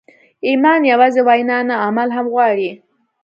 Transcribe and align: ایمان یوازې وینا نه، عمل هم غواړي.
ایمان 0.47 0.81
یوازې 0.91 1.21
وینا 1.27 1.59
نه، 1.69 1.75
عمل 1.85 2.09
هم 2.17 2.25
غواړي. 2.33 2.71